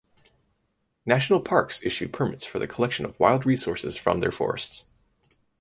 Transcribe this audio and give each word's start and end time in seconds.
National 1.05 1.39
parks 1.39 1.83
issue 1.83 2.07
permits 2.07 2.43
for 2.43 2.57
the 2.57 2.65
collection 2.65 3.05
of 3.05 3.19
wild 3.19 3.45
resources 3.45 3.97
from 3.97 4.19
their 4.19 4.31
forests. 4.31 4.85